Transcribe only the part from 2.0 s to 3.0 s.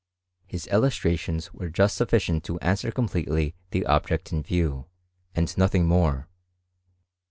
ficient to answer